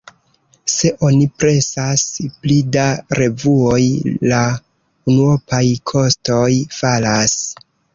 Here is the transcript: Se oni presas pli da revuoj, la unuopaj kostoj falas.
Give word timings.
Se 0.75 0.91
oni 1.07 1.27
presas 1.43 2.05
pli 2.39 2.57
da 2.77 2.87
revuoj, 3.21 3.81
la 4.35 4.43
unuopaj 4.51 5.65
kostoj 5.95 6.53
falas. 6.83 7.43